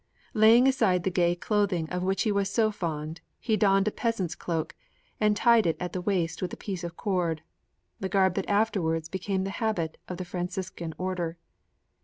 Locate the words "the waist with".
5.93-6.51